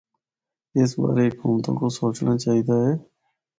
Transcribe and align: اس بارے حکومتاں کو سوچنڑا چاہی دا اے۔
اس 0.77 0.91
بارے 0.99 1.25
حکومتاں 1.31 1.73
کو 1.79 1.85
سوچنڑا 1.97 2.35
چاہی 2.43 2.61
دا 2.67 2.75
اے۔ 2.85 2.93